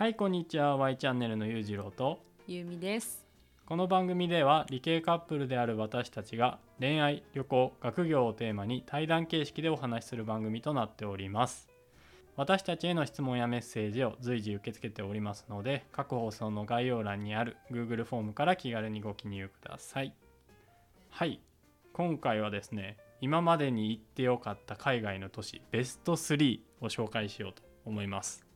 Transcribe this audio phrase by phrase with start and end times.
[0.00, 0.78] はいこんにちは。
[0.78, 2.20] Y チャンネルのゆうじろうと。
[2.46, 3.26] ゆうみです。
[3.66, 11.68] この番組では理系カップルである私たちが恋愛旅行学業をテーマに対談形式でお話しする番組となっております。
[12.34, 20.14] 私たちへの質問やメッセージを随時受け付けておりますので各放送の概要欄にある Google フォームから気軽にご記入ください。
[21.10, 21.42] はい。
[21.92, 28.46] 今回はですね今までに行ってよかった海外の都市ベスト3を紹介しようと思います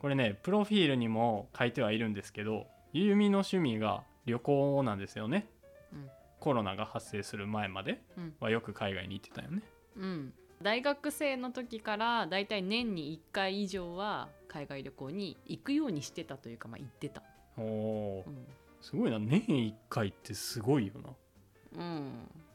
[0.00, 5.48] これねプロフィールにも書いてはいるんですけどゆゆみの趣味が旅行なんですよね、
[5.92, 6.10] うん。
[6.40, 8.34] コロナが発生する前までうん。
[8.40, 9.62] はよく海外に行ってたよね。
[9.96, 10.32] うん。
[10.62, 17.22] 大学生の時からだいたい年に1回以上は海外旅行に行くようにしてたというかまあ行ってた。
[17.56, 18.46] おうん、
[18.80, 19.18] すごいな。
[19.18, 21.10] 年1回ってすごいよな。
[21.78, 22.12] うん、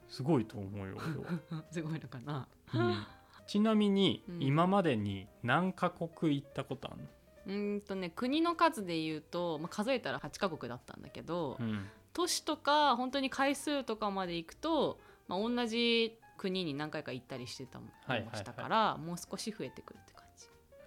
[0.10, 0.98] すごいと思うよ
[1.72, 2.48] すごいのかな。
[2.74, 3.08] うん。
[3.48, 4.42] ちなみにうん。
[4.42, 7.08] 今までに何カ国行ったことある
[7.46, 18.38] うーんとね国の数で言うと、まあ、数えたら8カ国だったんだけど、の、うん、都市とか本当に回数とかまで行くと、まあ、同じ国に何回か行ったりしてたもはいはいはい。
[18.38, 20.46] したから、もう少し増えてくるって感じ。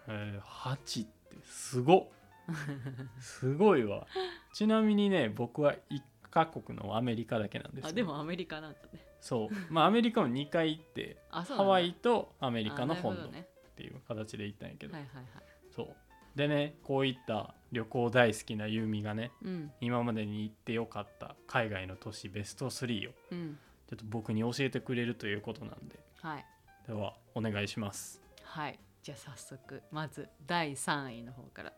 [0.09, 2.07] えー、8ってすごっ。
[3.21, 4.07] すごいわ。
[4.55, 7.89] ちなみにね僕は1カ国のアメリカだけなんですよ。
[7.91, 9.07] あでもアメリカなんだね。
[9.21, 9.73] そう。
[9.73, 13.31] まあアメリカも2回行って ハワイとアメリカの本土っ
[13.77, 15.27] ていう形で行ったんやけど、はいはいはい。
[15.71, 15.97] そう
[16.39, 19.73] でねこういった旅行大好きなユーミがねうん。
[19.81, 23.59] 今までに行ってよかった海外の都市ベスト3をうん。
[23.91, 25.99] ちょっと僕に教えてくれるということなんで。
[26.23, 26.45] はい。
[26.87, 28.23] ではお願いします。
[28.45, 28.79] はい。
[29.03, 31.73] じゃあ早速まず第3位の方から。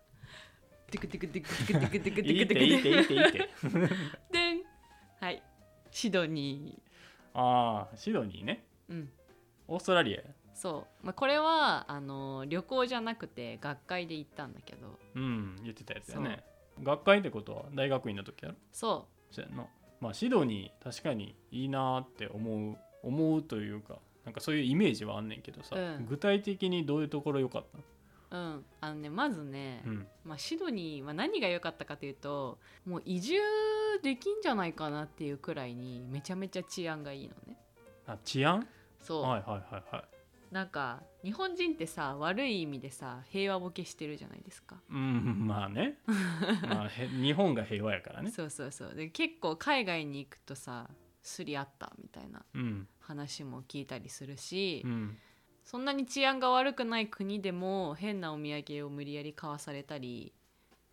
[0.90, 3.48] テクテクテクテクテクテクテクテクいいっていいっていいっていいって
[4.32, 4.62] でん
[5.20, 5.42] はい
[5.92, 6.82] シドニ
[7.32, 9.08] ああシドニーねーうん
[9.68, 10.22] オーストラリアや
[10.60, 14.98] そう、まあ、これはあの旅行じゃなくて学会で行ったんだけど。
[15.14, 16.44] うん言ってたやつやね。
[16.82, 18.54] 学会ってことは大学院の時やろ？
[18.70, 19.64] そそうやんな。
[20.00, 26.06] まあシドニー確かにいいなーって思う思うというかなんかそういうイメージはあんねんけどさ、うん。
[26.06, 27.64] 具体的にどういうところ良かっ
[28.32, 28.64] ううん。
[28.82, 30.06] あのねまずね、たうん。
[30.24, 33.38] まあ、シドニーは何が良かったかというともう移住
[34.02, 37.56] できんじゃないかなっていうくらいにめちゃめちゃ治安がいいのね。
[38.06, 38.68] あ治安？
[39.00, 40.04] そう、はいはいはいはい
[40.50, 45.98] なんか日本人ってさ悪い意味でさ平和ボケしてるじゃないですか、うんまあね。
[46.68, 48.30] まあへ日本が平和やからね。
[48.30, 48.94] そうそうそう。
[48.94, 50.90] で結構海外に行くとさ
[51.22, 52.88] すり合ったみたいなうん。
[53.00, 55.18] 話も聞いたりするし、うん。
[55.64, 60.32] そんなに治安が悪くない国でも変なお土産を無理やり買わされたり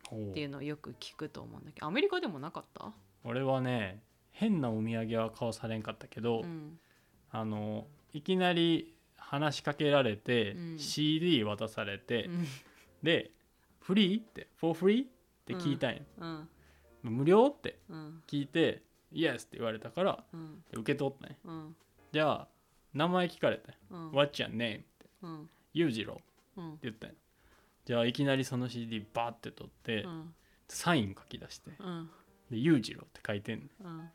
[0.04, 2.92] っていうのをよく聞くと思うんだけどアメリカでもなかった？
[3.24, 6.78] 俺はね変なお土産は買わされんかったけど、うん。
[7.30, 8.94] あのいきなり
[9.30, 10.78] 話しかけられて、うん。
[10.78, 12.46] CD 渡されて、うん。
[13.02, 13.30] で
[13.80, 15.08] 「フリー?」って「for free?」っ
[15.44, 16.48] て聞いたんや、うん。
[17.02, 18.22] 無料ってうん。
[18.26, 20.64] 聞いて「Yes」って言われたからうん。
[20.72, 21.76] 受け取ったねうん。
[22.10, 22.48] じゃあ
[22.94, 24.10] 名前聞かれたようん。
[24.12, 24.80] What's your name?
[24.80, 25.06] って。
[25.22, 25.50] うん。
[25.74, 26.22] 裕次郎って
[26.56, 26.78] うん。
[26.82, 27.14] 言ったよ
[27.84, 30.34] じゃあいきなりその CD バーって取って、うん。
[30.68, 32.10] サイン書き出してうん。
[32.50, 34.08] で裕次郎って書いてんねうん。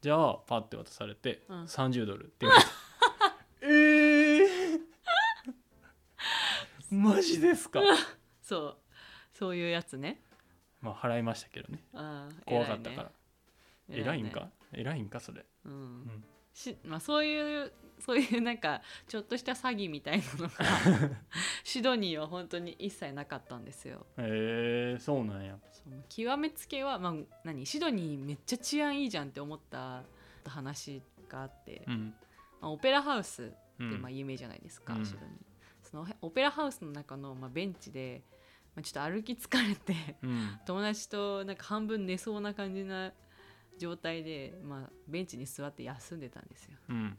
[0.00, 1.62] じゃあパッて渡されて、うん。
[1.64, 2.68] 30ドルって言われた
[6.96, 7.80] マジですか？
[8.42, 8.76] そう。
[9.32, 10.22] そういうやつね。
[10.80, 11.82] まあ払いましたけどね。
[11.92, 13.10] あー怖かったから。
[13.88, 14.50] 偉いんか？
[14.72, 15.44] 偉いんかそれ？
[15.64, 15.72] うん。
[15.72, 16.24] うん。
[16.54, 21.16] しまあ、そういうそういうなんかちょっとした詐欺みたいなのが
[21.64, 24.06] シドニーは本当に一切なかったんですよ。
[24.16, 25.58] へえそうなんや。
[25.70, 27.14] その極めつけは、まあ、
[27.44, 27.66] 何？
[27.66, 30.02] シドニーめっちゃ治安いいじゃんって思った
[30.46, 32.14] 話があって、うん。
[32.60, 34.00] まあ、オペラハウスってうん。
[34.02, 35.04] まあ有名じゃないですか、うん。
[35.04, 35.36] シドニー。
[35.90, 38.22] そのオペラハウスの中のまあベンチで、
[38.74, 40.58] まあ、ちょっと歩き疲れてうん。
[40.66, 43.12] 友達となんか半分寝そうな感じな
[43.78, 46.78] 状態で、まあ、ベンチに座って休んでたんですよ。
[46.88, 47.18] うん。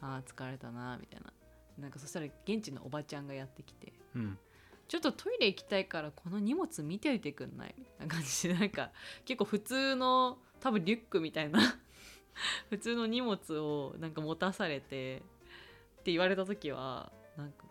[0.00, 1.32] あー疲れたなみたいな。
[1.78, 4.38] なんかそしたら現地のおばちゃんがやってきてうん。
[4.88, 7.74] ちょっとトイレ行きたいからこの荷物見ておいてくんない？
[7.78, 8.90] みたいな感じでなんか
[9.26, 11.60] 結構普通の多分リュックみたいな
[12.70, 15.18] 普通の荷物をなんか持たされて
[16.00, 17.67] って言われた時はなんかん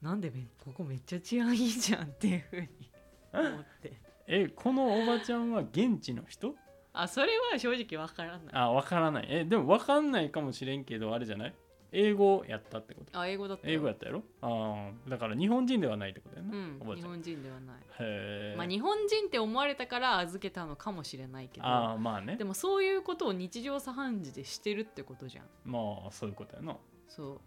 [0.00, 2.68] なんでめここめっちゃ治安いいじゃんっていうふうに
[3.32, 3.92] 思って。
[4.26, 6.54] えこのおばちゃんは現地の人？
[6.92, 8.54] あそれは正直わからない。
[8.54, 9.26] あわからない。
[9.28, 11.54] えでもわかんないかもしれんけどあれじゃない？
[11.94, 13.18] 英語やったってこと？
[13.18, 14.22] あ英語だった英語やったやろ？
[14.40, 17.02] ああだから日本人ではないってことやな、うんおばちゃん。
[17.02, 17.76] 日本人ではない。
[17.80, 22.36] へえ、まあ日本人って思われたから預けたのかもしれないけどああまあね。
[22.36, 25.46] でもそういうことを日常茶飯事でしてるってことじゃん。
[25.64, 26.76] まあそういうことやな。
[27.08, 27.40] そ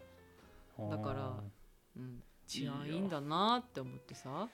[0.78, 0.90] う。
[0.90, 1.34] だから
[1.96, 2.22] うん。
[2.46, 4.48] 治安いいんだなって思ってさ。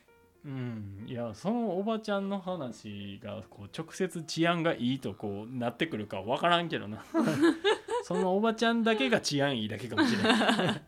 [0.45, 1.05] うん。
[1.07, 7.05] いやそのおばちゃんの話がこう直接治安がいいとこうなってくるか分からんけどな。
[8.05, 10.83] そのおばちゃんだけが治安いいだけかもしれない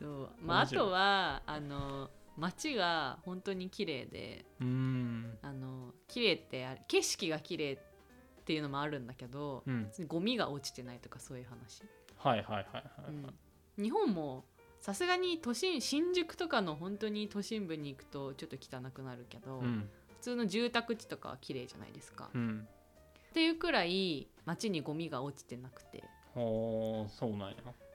[0.00, 0.30] そう。
[0.40, 5.38] まああとはあの街が本当に綺麗でうん。
[5.42, 9.90] あの綺麗って景色が綺麗っていうのもあるんだけど、うん。
[10.06, 11.82] ゴミが落ちてないとかそういう話、
[12.16, 13.82] はいはいはいはい、うん。
[13.82, 14.46] 日本も
[14.84, 19.88] さすがに都心新宿とかの本当に都心部に行くとちょっと汚くなるけど、うん。
[20.08, 22.68] 普通の住宅地とかは綺麗じゃないですか、っうん。
[23.32, 26.04] ていうくらい街にゴミが落ちてなくて。
[26.34, 27.54] ほーそうなんや。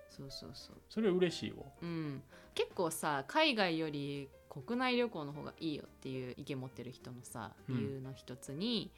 [0.09, 0.77] そうそうそう。
[0.89, 1.57] それ嬉しいわ。
[1.83, 2.23] うん。
[2.55, 7.77] 結構さ海外より国内旅行の方がいいよっていう意見持ってる人のさうん。
[7.77, 8.89] 理由の一つに、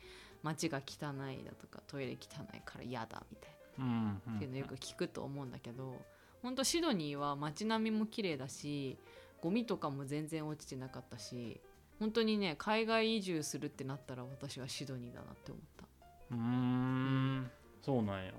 [0.44, 6.00] 街が汚いだとかトイレ汚いから嫌だみたいうん、うん、なっていうのよく聞くと思うんだけど、
[6.42, 8.98] ほんとシドニーは街並みも綺麗だし
[9.42, 11.60] ゴミとかも全然落ちてなかったし
[12.00, 15.86] 本当にね海外移住するってなったら私はシドニーだなって思った。
[16.32, 17.52] うーん。
[17.84, 18.32] そうなんや。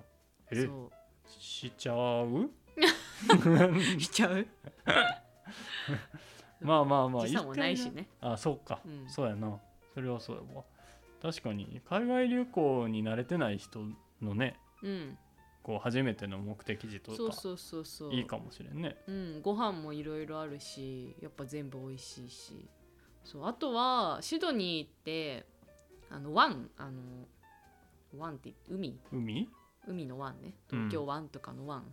[0.51, 0.91] えそ
[1.39, 2.27] しちゃう？
[2.45, 2.51] う
[4.01, 4.47] しちゃう？
[6.61, 8.09] まあまあまあ 時差もないしね。
[8.21, 9.09] あそうか、うん。
[9.09, 9.61] そうやな。
[9.95, 10.65] それはそうやわ。
[11.21, 13.81] 確かに海外旅行に慣れてない人
[14.21, 15.17] のねうん
[15.63, 18.13] こう初めての目的地とかそうそうそうそう。
[18.13, 18.97] いいかもしれんね。
[19.07, 22.69] うん、ご飯もいろいろあるしやっぱ全部美味しいし。
[23.25, 25.47] そうあとはシドニーって
[26.11, 27.01] あの湾あの
[28.19, 28.99] 湾って海？
[29.13, 29.49] 海？
[29.87, 30.55] 海の湾ね。
[30.73, 30.79] うん。
[30.81, 31.85] 東京湾とかの湾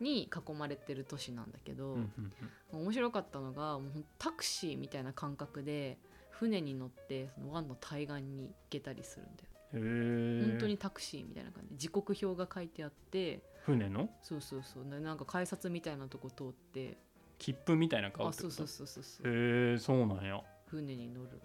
[0.00, 2.32] に囲まれてる都市なんだけど、うんうん
[2.72, 5.96] 面白かったのがもうタクシーみたいな感覚で
[6.30, 9.48] 船に乗ってその湾の対岸に行けたりするんだよ、
[9.80, 14.08] 本当にタクシーみたいな感じ時刻表が書いてあって船の？
[14.22, 14.84] そうそうそう。
[14.84, 16.96] ななんか改札みたいなとこ通って。
[17.38, 18.54] 切符みたいな買うあってこと？
[18.54, 19.32] そうそうそうそうそう。
[19.32, 20.40] へえそうなんや。
[20.66, 21.40] 船に乗るみ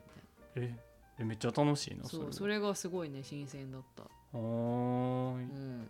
[0.55, 0.73] たいな。
[0.73, 0.79] え
[1.19, 4.03] えめっちゃ楽しいなそうれそれがすごいね新鮮だった。
[4.03, 4.39] あー
[5.33, 5.87] うん。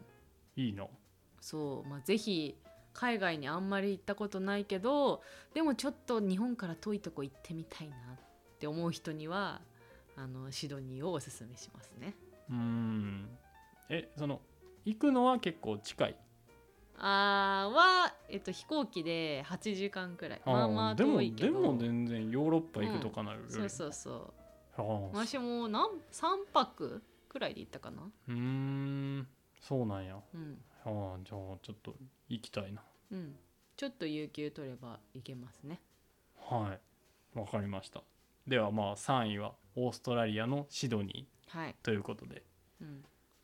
[0.56, 0.88] いいな。
[1.42, 2.56] そうまあぜひ
[2.94, 5.22] 海外にあんまり行ったことないけど
[5.54, 7.98] でもちょっと日本から遠いとこ行ってみたいなっ
[8.60, 9.62] て思う人には
[10.18, 12.14] あのシドニーをおすすめしますね
[12.50, 13.38] うーん。
[13.90, 14.42] えその
[14.86, 16.16] 行くのは結構近い？
[16.98, 20.42] あーは、えっと、飛行機で8時間くらい。
[20.46, 21.54] まあまあでも遠いけど。
[21.54, 24.34] でも全然ヨーロッパ行くとかなるよりそうそうそ
[24.78, 24.84] う。
[25.14, 28.04] 私も何3泊くらいで行ったかな。
[28.28, 29.28] うーん。
[29.62, 30.18] そうなんや。
[30.34, 30.62] うん。
[30.86, 31.96] あーじゃあちょっと
[32.28, 32.82] 行きたいな。
[33.12, 33.36] うん。
[33.76, 35.80] ちょっと有給取れば行けますね。
[36.38, 36.78] は
[37.36, 37.40] い。
[37.40, 38.04] わかりました
[38.50, 42.44] ではまあ3位はオーストラリアのシドニはい、ーということで。
[42.82, 43.04] うん、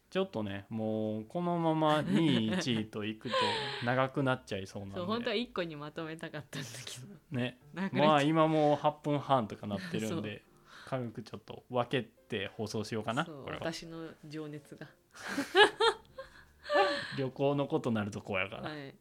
[0.09, 3.35] ちょっとねもうこのまま2位1位と行くと
[3.83, 4.95] 長くなっちゃいそうなんで。
[4.95, 7.37] そう本当は1個にまとめたかったんだけど。
[7.37, 7.59] ね。
[7.93, 10.43] まあ今もう8分半とかなってるんで
[10.85, 13.71] 軽くちょっと分けて放送しようかなそうこれは。
[13.71, 14.87] 私の情熱が。
[17.17, 18.95] 旅行のことなるとこうやから、はい。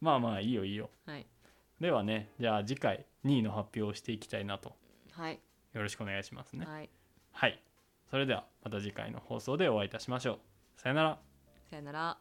[0.00, 0.90] まあまあいいよいいよ。
[1.06, 1.26] はい。
[1.80, 4.76] ではねじゃあ次回2位の発表をしていきたいなと
[5.20, 5.40] はい。
[5.74, 6.64] よろしくお願いしますね。
[6.64, 6.88] はい。
[7.32, 7.62] はい。
[8.10, 10.38] それではまた次回の放送でお会いいたしましょう。
[10.80, 11.18] さよなら。
[11.68, 12.18] さよなら